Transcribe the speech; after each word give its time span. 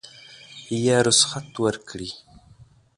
یا 0.85 0.97
رخصت 1.07 1.49
ورکړي. 1.63 2.09